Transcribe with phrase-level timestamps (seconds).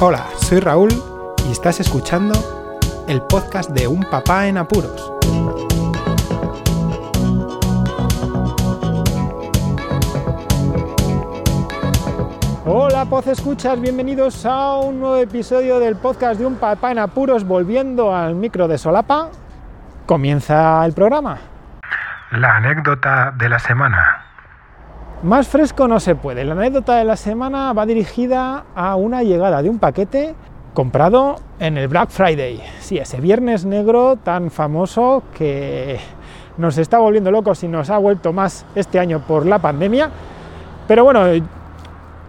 [0.00, 0.90] Hola, soy Raúl
[1.44, 2.32] y estás escuchando
[3.08, 5.12] el podcast de Un Papá en Apuros.
[12.64, 17.42] Hola, Poz Escuchas, bienvenidos a un nuevo episodio del podcast de Un Papá en Apuros,
[17.42, 19.30] volviendo al micro de Solapa.
[20.06, 21.38] Comienza el programa.
[22.30, 24.17] La anécdota de la semana.
[25.22, 26.44] Más fresco no se puede.
[26.44, 30.36] La anécdota de la semana va dirigida a una llegada de un paquete
[30.74, 32.62] comprado en el Black Friday.
[32.78, 35.98] Sí, ese viernes negro tan famoso que
[36.56, 40.08] nos está volviendo locos y nos ha vuelto más este año por la pandemia.
[40.86, 41.24] Pero bueno,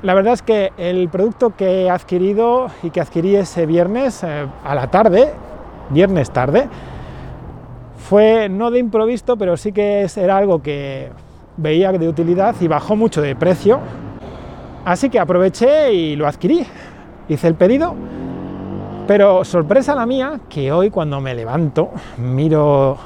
[0.02, 4.48] la verdad es que el producto que he adquirido y que adquirí ese viernes eh,
[4.64, 5.32] a la tarde,
[5.92, 6.68] viernes tarde,
[8.00, 11.12] fue no de improviso, pero sí que era algo que
[11.60, 13.80] veía de utilidad y bajó mucho de precio.
[14.86, 16.66] Así que aproveché y lo adquirí.
[17.28, 17.96] Hice el pedido,
[19.08, 22.98] pero sorpresa la mía que hoy cuando me levanto miro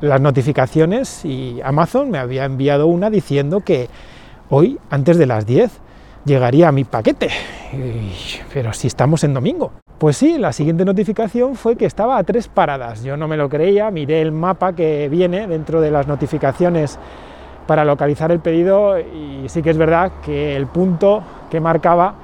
[0.00, 3.88] las notificaciones y Amazon me había enviado una diciendo que
[4.50, 5.80] hoy, antes de las 10,
[6.24, 7.30] llegaría mi paquete.
[8.52, 9.72] pero si estamos en domingo.
[9.98, 13.02] Pues sí, la siguiente notificación fue que estaba a tres paradas.
[13.04, 16.98] Yo no me lo creía, miré el mapa que viene dentro de las notificaciones
[17.66, 22.14] para localizar el pedido y sí que es verdad que el punto que marcaba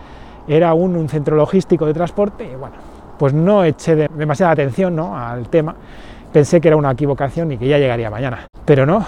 [0.48, 2.76] era un, centro logístico de transporte y bueno,
[3.18, 5.74] pues no eché demasiada atención al tema,
[6.32, 9.04] pensé que era una equivocación y que ya llegaría mañana, pero no,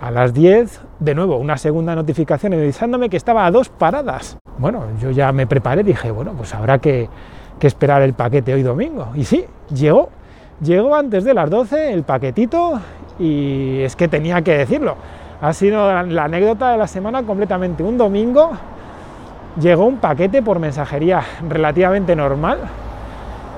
[0.00, 4.38] a las 10 de nuevo una segunda notificación avisándome que estaba a dos paradas.
[4.58, 7.08] Bueno, yo ya me preparé, dije, bueno, pues habrá que,
[7.58, 9.08] que esperar el paquete hoy domingo.
[9.14, 9.44] Y sí,
[9.74, 10.08] llegó,
[10.60, 12.80] llegó antes de las 12 el paquetito
[13.18, 14.96] y es que tenía que decirlo
[15.40, 17.82] ha sido la anécdota de la semana completamente.
[17.82, 18.52] Un domingo
[19.60, 22.58] llegó un paquete por mensajería relativamente normal,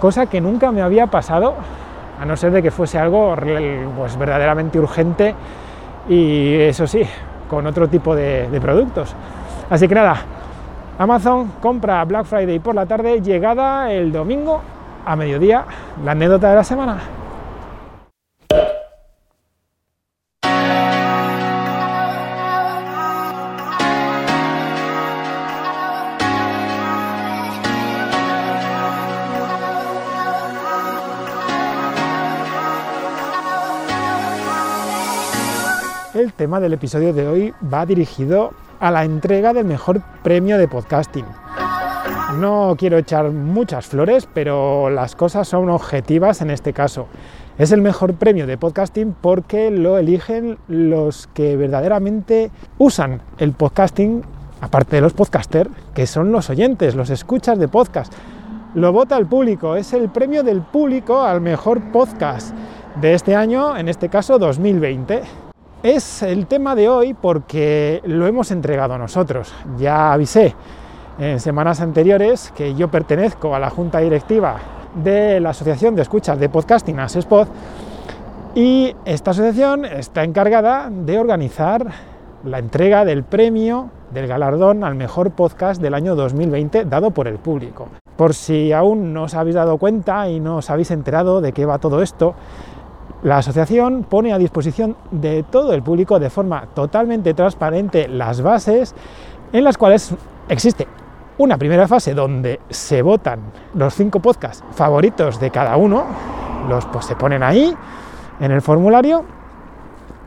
[0.00, 1.54] cosa que nunca me había pasado,
[2.20, 3.34] a no ser de que fuese algo
[3.96, 5.34] pues, verdaderamente urgente
[6.08, 7.02] y eso sí,
[7.48, 9.14] con otro tipo de, de productos.
[9.70, 10.16] Así que nada,
[10.98, 14.60] Amazon compra Black Friday por la tarde, llegada el domingo
[15.04, 15.64] a mediodía,
[16.04, 16.98] la anécdota de la semana.
[36.18, 40.66] El tema del episodio de hoy va dirigido a la entrega del mejor premio de
[40.66, 41.24] podcasting.
[42.40, 47.06] No quiero echar muchas flores, pero las cosas son objetivas en este caso.
[47.56, 54.24] Es el mejor premio de podcasting porque lo eligen los que verdaderamente usan el podcasting,
[54.60, 58.12] aparte de los podcasters, que son los oyentes, los escuchas de podcast.
[58.74, 62.56] Lo vota el público, es el premio del público al mejor podcast
[63.00, 65.47] de este año, en este caso 2020.
[65.82, 69.54] Es el tema de hoy porque lo hemos entregado nosotros.
[69.78, 70.56] Ya avisé
[71.20, 74.56] en semanas anteriores que yo pertenezco a la junta directiva
[74.96, 77.46] de la Asociación de Escuchas de Podcasting ASESPOD
[78.56, 81.86] y esta asociación está encargada de organizar
[82.42, 87.36] la entrega del premio del galardón al mejor podcast del año 2020 dado por el
[87.36, 87.86] público.
[88.16, 91.66] Por si aún no os habéis dado cuenta y no os habéis enterado de qué
[91.66, 92.34] va todo esto,
[93.22, 98.94] la asociación pone a disposición de todo el público de forma totalmente transparente las bases
[99.52, 100.14] en las cuales
[100.48, 100.86] existe
[101.38, 103.40] una primera fase donde se votan
[103.74, 106.04] los cinco podcasts favoritos de cada uno,
[106.68, 107.74] los pues se ponen ahí
[108.40, 109.24] en el formulario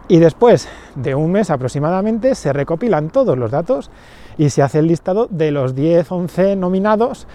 [0.07, 3.91] y después de un mes aproximadamente se recopilan todos los datos
[4.37, 7.27] y se hace el listado de los 10, 11 nominados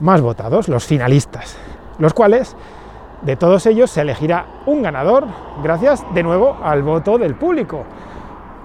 [0.00, 1.56] más votados, los finalistas,
[1.98, 2.56] los cuales
[3.22, 5.26] de todos ellos se elegirá un ganador
[5.62, 7.84] gracias de nuevo al voto del público.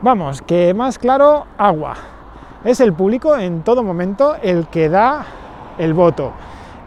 [0.01, 1.95] Vamos, que más claro, agua.
[2.63, 5.25] Es el público en todo momento el que da
[5.77, 6.31] el voto.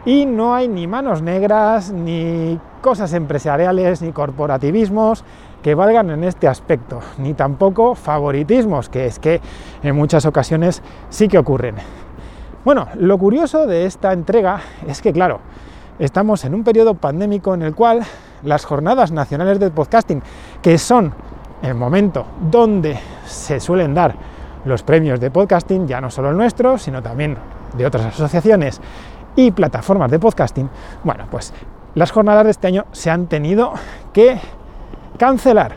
[0.05, 5.23] Y no hay ni manos negras, ni cosas empresariales, ni corporativismos
[5.61, 9.41] que valgan en este aspecto, ni tampoco favoritismos, que es que
[9.83, 11.75] en muchas ocasiones sí que ocurren.
[12.63, 15.39] Bueno, lo curioso de esta entrega es que, claro,
[15.99, 18.01] estamos en un periodo pandémico en el cual
[18.43, 20.23] las jornadas nacionales de podcasting,
[20.61, 21.13] que son
[21.61, 24.15] el momento donde se suelen dar
[24.65, 27.37] los premios de podcasting, ya no solo el nuestro, sino también
[27.77, 28.79] de otras asociaciones
[29.35, 30.69] y plataformas de podcasting,
[31.03, 31.53] bueno, pues
[31.95, 33.73] las jornadas de este año se han tenido
[34.13, 34.39] que
[35.17, 35.75] cancelar.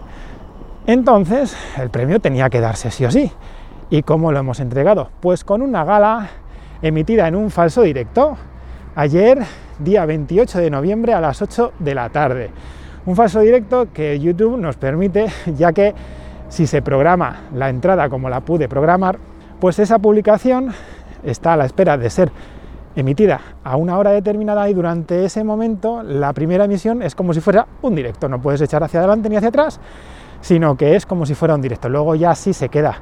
[0.87, 3.31] Entonces, el premio tenía que darse sí o sí.
[3.91, 5.11] ¿Y cómo lo hemos entregado?
[5.21, 6.29] Pues con una gala
[6.81, 8.37] emitida en un falso directo,
[8.95, 9.45] ayer,
[9.83, 12.51] día 28 de noviembre a las 8 de la tarde.
[13.05, 15.27] Un falso directo que YouTube nos permite,
[15.57, 15.95] ya que
[16.49, 19.19] si se programa la entrada como la pude programar,
[19.61, 20.73] pues esa publicación
[21.25, 22.31] está a la espera de ser
[22.95, 27.41] emitida a una hora determinada y durante ese momento la primera emisión es como si
[27.41, 29.81] fuera un directo, no puedes echar hacia adelante ni hacia atrás,
[30.41, 31.89] sino que es como si fuera un directo.
[31.89, 32.99] Luego ya sí se queda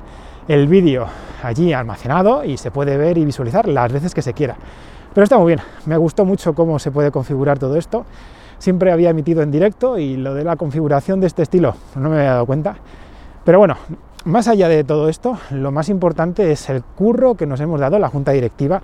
[0.47, 1.07] el vídeo
[1.43, 4.57] allí almacenado y se puede ver y visualizar las veces que se quiera.
[5.13, 8.05] Pero está muy bien, me gustó mucho cómo se puede configurar todo esto.
[8.59, 12.17] Siempre había emitido en directo y lo de la configuración de este estilo no me
[12.19, 12.77] había dado cuenta.
[13.45, 13.77] Pero bueno,
[14.25, 17.99] más allá de todo esto, lo más importante es el curro que nos hemos dado
[17.99, 18.83] la junta directiva,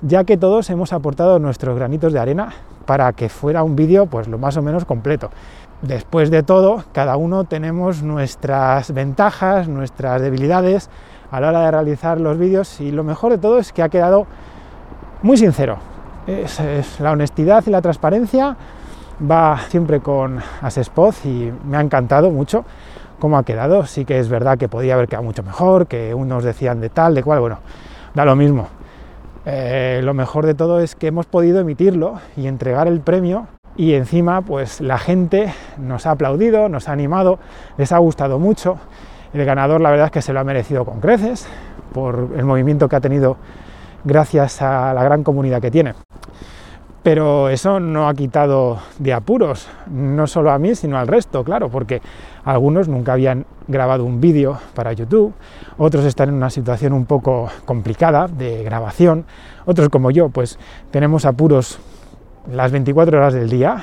[0.00, 2.48] ya que todos hemos aportado nuestros granitos de arena
[2.86, 5.30] para que fuera un vídeo pues lo más o menos completo.
[5.82, 10.90] Después de todo, cada uno tenemos nuestras ventajas, nuestras debilidades
[11.30, 13.88] a la hora de realizar los vídeos y lo mejor de todo es que ha
[13.88, 14.26] quedado
[15.22, 15.78] muy sincero.
[16.26, 16.60] Es,
[17.00, 18.56] la honestidad y la transparencia
[19.30, 22.64] va siempre con Asespod y me ha encantado mucho
[23.18, 23.86] cómo ha quedado.
[23.86, 27.14] Sí que es verdad que podía haber quedado mucho mejor, que unos decían de tal,
[27.14, 27.58] de cual, bueno,
[28.14, 28.68] da lo mismo.
[29.46, 33.46] Eh, lo mejor de todo es que hemos podido emitirlo y entregar el premio
[33.76, 37.38] y encima pues la gente nos ha aplaudido, nos ha animado,
[37.78, 38.78] les ha gustado mucho.
[39.32, 41.46] El ganador la verdad es que se lo ha merecido con creces
[41.92, 43.36] por el movimiento que ha tenido
[44.04, 45.94] gracias a la gran comunidad que tiene.
[47.02, 51.70] Pero eso no ha quitado de apuros, no solo a mí, sino al resto, claro,
[51.70, 52.02] porque
[52.44, 55.32] algunos nunca habían grabado un vídeo para YouTube,
[55.78, 59.24] otros están en una situación un poco complicada de grabación,
[59.64, 60.58] otros como yo, pues
[60.90, 61.78] tenemos apuros
[62.50, 63.82] las 24 horas del día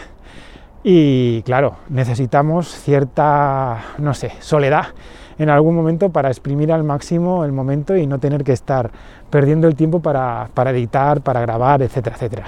[0.83, 4.89] y claro, necesitamos cierta, no sé, soledad
[5.37, 8.91] en algún momento para exprimir al máximo el momento y no tener que estar
[9.29, 12.45] perdiendo el tiempo para, para editar, para grabar, etcétera, etcétera.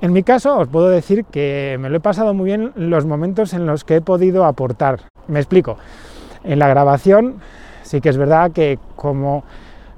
[0.00, 3.54] En mi caso os puedo decir que me lo he pasado muy bien los momentos
[3.54, 5.00] en los que he podido aportar.
[5.28, 5.76] Me explico.
[6.42, 7.36] En la grabación
[7.82, 9.44] sí que es verdad que como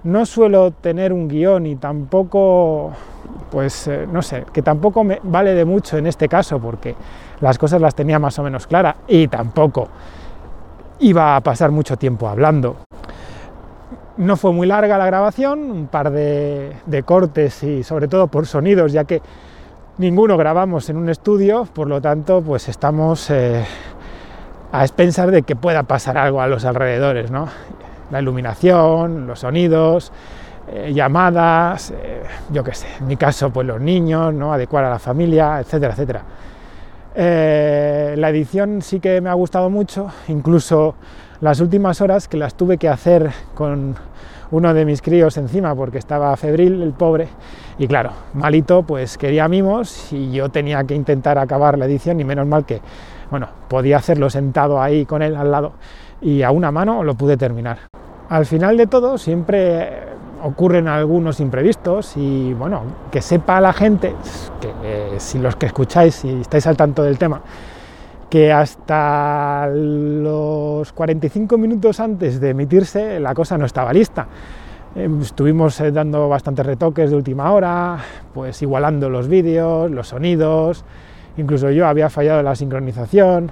[0.05, 2.93] no suelo tener un guion y tampoco,
[3.51, 6.95] pues eh, no sé, que tampoco me vale de mucho en este caso porque
[7.41, 9.89] las cosas las tenía más o menos claras y tampoco
[11.01, 12.77] iba a pasar mucho tiempo hablando.
[14.17, 18.93] No fue muy larga la grabación, un par de, cortes y sobre todo por sonidos,
[18.93, 19.21] ya que
[19.99, 23.63] ninguno grabamos en un estudio, por lo tanto, pues estamos eh,
[24.73, 27.49] a expensas de que pueda pasar algo a los alrededores, ¿no?
[28.11, 30.13] La iluminación, los sonidos,
[30.69, 34.53] eh, llamadas, eh, yo qué sé, en mi caso, pues los niños, ¿no?
[34.53, 36.23] Adecuar a la familia, etcétera, etcétera.
[37.17, 40.95] La edición sí que me ha gustado mucho, incluso
[41.41, 43.95] las últimas horas que las tuve que hacer con
[44.51, 47.29] uno de mis críos encima porque estaba febril, el pobre,
[47.79, 52.25] y claro, malito, pues quería mimos y yo tenía que intentar acabar la edición y
[52.25, 52.81] menos mal que,
[53.31, 55.73] bueno, podía hacerlo sentado ahí con él al lado
[56.21, 57.79] y a una mano lo pude terminar.
[58.29, 60.16] Al final de todo siempre
[60.47, 64.15] ocurren algunos imprevistos y bueno, que sepa la gente,
[64.61, 67.43] que eh, si los que escucháis, si estáis al tanto del tema,
[68.31, 74.27] que hasta los 45 minutos antes de emitirse la cosa no estaba lista.
[74.95, 77.99] Em, estuvimos eh, dando bastantes retoques de última hora,
[78.33, 80.85] pues igualando los vídeos, los sonidos,
[81.37, 83.51] incluso yo había fallado la sincronización,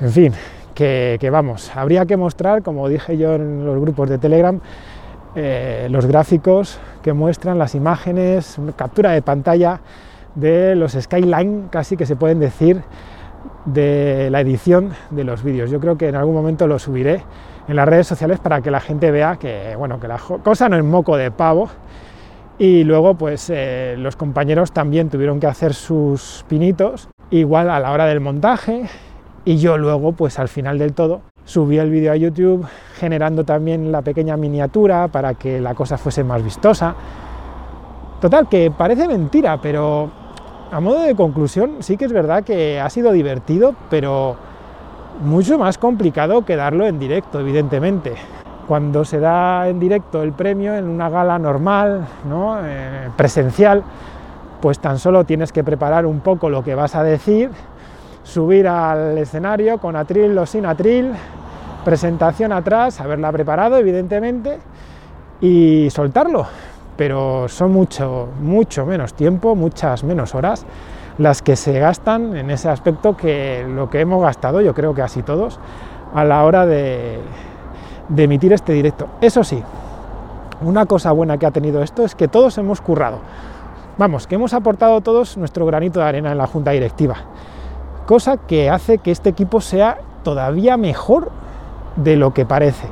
[0.00, 0.32] en fin,
[0.74, 4.60] que, vamos, habría que mostrar, como dije yo en los grupos de Telegram,
[5.34, 9.80] eh, los gráficos que muestran las imágenes, captura de pantalla
[10.34, 12.82] de los skyline, casi que se pueden decir,
[13.64, 15.70] de la edición de los vídeos.
[15.70, 17.22] Yo creo que en algún momento lo subiré
[17.68, 20.76] en las redes sociales para que la gente vea que, bueno, que la cosa no
[20.76, 21.68] es moco de pavo.
[22.58, 27.92] Y luego, pues eh, los compañeros también tuvieron que hacer sus pinitos, igual a la
[27.92, 28.84] hora del montaje.
[29.44, 32.66] Y yo luego, pues al final del todo, subí el vídeo a YouTube
[32.98, 36.94] generando también la pequeña miniatura para que la cosa fuese más vistosa.
[38.20, 40.10] Total, que parece mentira, pero
[40.70, 44.36] a modo de conclusión, sí que es verdad que ha sido divertido, pero
[45.22, 48.14] mucho más complicado que darlo en directo, evidentemente.
[48.66, 52.58] Cuando se da en directo el premio en una gala normal, ¿no?
[52.62, 53.82] Eh, presencial,
[54.60, 57.48] pues tan solo tienes que preparar un poco lo que vas a decir,
[58.22, 61.12] subir al escenario con atril o sin atril,
[61.88, 64.58] presentación atrás, haberla preparado, evidentemente,
[65.40, 66.46] y soltarlo
[66.98, 70.66] pero son mucho, mucho menos tiempo, muchas menos horas
[71.16, 75.02] las que se gastan en ese aspecto que lo que hemos gastado, yo creo que
[75.02, 75.60] así todos,
[76.12, 77.20] a la hora de,
[78.08, 79.06] de emitir este directo.
[79.20, 79.62] Eso sí,
[80.60, 83.20] una cosa buena que ha tenido esto es que todos hemos currado.
[83.96, 87.14] Vamos, que hemos aportado todos nuestro granito de arena en la junta directiva,
[88.06, 91.30] cosa que hace que este equipo sea todavía mejor
[92.02, 92.88] de lo que parece.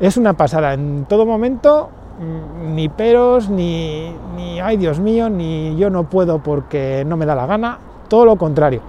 [0.00, 5.76] Es una pasada, en todo momento mm, ni peros, ni, ni ay Dios mío, ni
[5.76, 8.80] yo no puedo porque no me da la gana, todo lo contrario.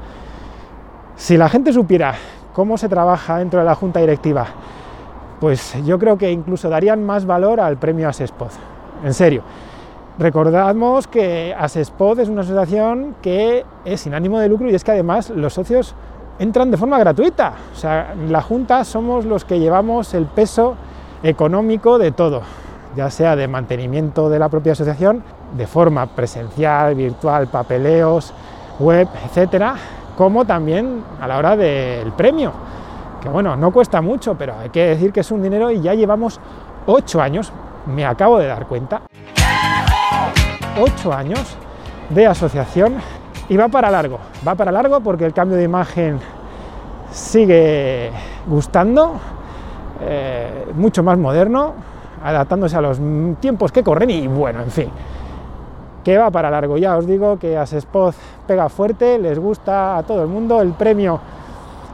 [1.16, 2.16] Si la gente supiera
[2.54, 4.48] cómo se trabaja dentro de la junta directiva,
[5.40, 8.52] pues yo creo que incluso darían más valor al premio Asespod.
[9.04, 9.44] En serio.
[10.20, 14.92] Recordamos que Asespod es una asociación que es sin ánimo de lucro y es que
[14.92, 15.96] además los socios
[16.40, 17.54] entran de forma gratuita.
[17.74, 20.76] O sea, la Junta somos los que llevamos el peso
[21.24, 22.42] económico de todo,
[22.96, 25.24] ya sea de mantenimiento de la propia asociación,
[25.56, 28.34] de forma presencial, virtual, papeleos,
[28.80, 29.76] web, etcétera,
[30.18, 32.52] como también a la hora del premio,
[33.22, 35.94] que bueno, no cuesta mucho, pero hay que decir que es un dinero y ya
[35.94, 36.40] llevamos
[36.88, 37.52] ocho años,
[37.86, 39.02] me acabo de dar cuenta,
[40.80, 41.56] ocho años
[42.10, 42.96] de asociación
[43.50, 46.20] y va para largo, va para largo porque el cambio de imagen
[47.12, 48.12] sigue
[48.48, 49.20] gustando,
[50.02, 51.74] eh, mucho más moderno,
[52.24, 53.00] adaptándose a los
[53.40, 54.90] tiempos que corren y bueno, en fin,
[56.04, 56.78] que va para largo.
[56.78, 58.14] Ya os digo que Asespod
[58.48, 61.20] pega fuerte, les gusta a todo el mundo, el premio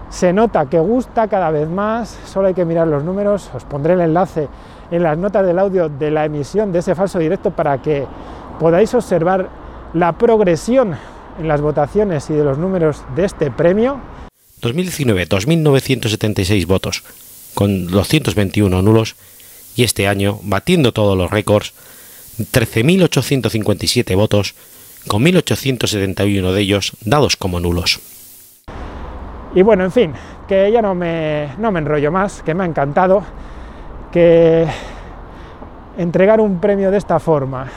[0.10, 3.94] se nota que gusta cada vez más, solo hay que mirar los números, os pondré
[3.94, 4.48] el enlace
[4.90, 8.06] en las notas del audio de la emisión de ese falso directo para que
[8.60, 9.48] podáis observar
[9.94, 10.96] la progresión
[11.40, 14.00] en las votaciones y de los números de este premio.
[14.62, 17.04] 2019, 2.976 votos,
[17.54, 19.16] con 221 nulos,
[19.76, 21.74] y este año, batiendo todos los récords,
[22.40, 24.56] 13.857 votos,
[25.08, 28.00] con 1.871 de ellos dados como nulos.
[29.54, 30.14] Y bueno, en fin,
[30.48, 33.24] que ya no me, no me enrollo más, que me ha encantado,
[34.12, 34.68] que
[35.98, 37.68] entregar un premio de esta forma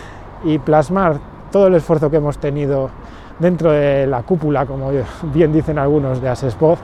[0.45, 2.91] y plasmar todo el esfuerzo que hemos tenido
[3.39, 4.91] dentro de la cúpula, como
[5.35, 6.79] bien dicen algunos de Asespod,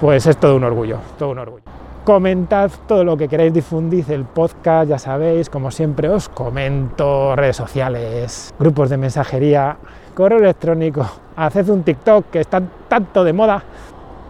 [0.00, 1.64] pues es todo un orgullo, todo un orgullo.
[2.04, 7.56] Comentad todo lo que queráis, difundid el podcast, ya sabéis, como siempre os comento, redes
[7.56, 9.76] sociales, grupos de mensajería,
[10.14, 11.06] correo electrónico,
[11.36, 13.62] haced un TikTok que está tanto de moda,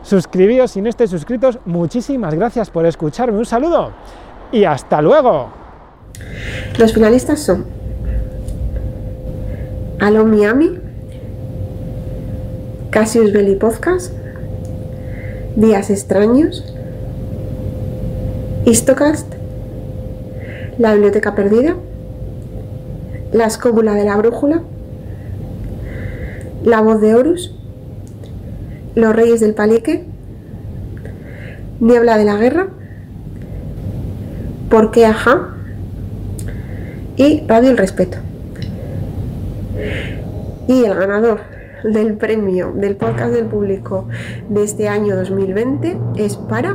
[0.02, 3.92] suscribíos si no estáis suscritos, muchísimas gracias por escucharme, un saludo
[4.52, 5.49] y hasta luego.
[6.76, 7.80] Los finalistas son
[10.00, 10.78] Alon Miami,
[12.90, 14.12] Cassius Belli Podcast,
[15.57, 16.64] Días Extraños,
[18.64, 19.26] Histocast,
[20.78, 21.76] La Biblioteca Perdida,
[23.33, 24.62] La Escóbula de la Brújula,
[26.64, 27.54] La Voz de Horus,
[28.95, 30.04] Los Reyes del Palique,
[31.80, 32.69] Niebla de la Guerra,
[34.71, 35.49] ¿Por qué Ajá?
[37.16, 38.16] y Radio El Respeto.
[40.69, 41.41] Y el ganador
[41.85, 44.09] del premio del podcast del público
[44.49, 46.75] de este año 2020 es para...